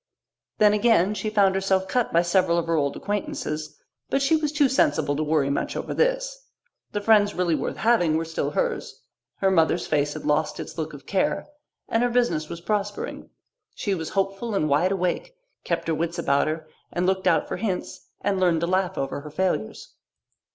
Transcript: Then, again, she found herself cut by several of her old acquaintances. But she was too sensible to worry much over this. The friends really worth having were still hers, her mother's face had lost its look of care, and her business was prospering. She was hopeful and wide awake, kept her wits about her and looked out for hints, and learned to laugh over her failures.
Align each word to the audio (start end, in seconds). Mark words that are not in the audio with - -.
Then, 0.57 0.73
again, 0.73 1.13
she 1.13 1.29
found 1.29 1.53
herself 1.53 1.87
cut 1.87 2.11
by 2.11 2.23
several 2.23 2.57
of 2.57 2.65
her 2.65 2.73
old 2.75 2.97
acquaintances. 2.97 3.79
But 4.09 4.23
she 4.23 4.35
was 4.35 4.51
too 4.51 4.67
sensible 4.67 5.15
to 5.15 5.21
worry 5.23 5.51
much 5.51 5.75
over 5.77 5.93
this. 5.93 6.47
The 6.91 7.01
friends 7.01 7.35
really 7.35 7.53
worth 7.53 7.77
having 7.77 8.17
were 8.17 8.25
still 8.25 8.49
hers, 8.49 9.03
her 9.41 9.51
mother's 9.51 9.85
face 9.85 10.13
had 10.15 10.25
lost 10.25 10.59
its 10.59 10.75
look 10.75 10.93
of 10.93 11.05
care, 11.05 11.45
and 11.87 12.01
her 12.01 12.09
business 12.09 12.49
was 12.49 12.61
prospering. 12.61 13.29
She 13.75 13.93
was 13.93 14.09
hopeful 14.17 14.55
and 14.55 14.67
wide 14.67 14.91
awake, 14.91 15.35
kept 15.63 15.87
her 15.87 15.93
wits 15.93 16.17
about 16.17 16.47
her 16.47 16.67
and 16.91 17.05
looked 17.05 17.27
out 17.27 17.47
for 17.47 17.57
hints, 17.57 18.07
and 18.21 18.39
learned 18.39 18.61
to 18.61 18.65
laugh 18.67 18.97
over 18.97 19.21
her 19.21 19.29
failures. 19.29 19.93